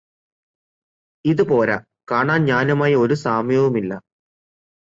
[1.25, 1.69] ഇത് പോര
[2.11, 3.99] കാണാൻ ഞാനുമായി ഒരു സാമ്യവുമില്ലാ